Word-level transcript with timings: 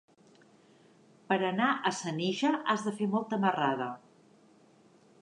Per 1.33 1.37
anar 1.51 1.67
a 1.91 1.93
Senija 1.99 2.55
has 2.75 2.89
de 2.89 2.97
fer 3.03 3.13
molta 3.15 3.43
marrada. 3.47 3.93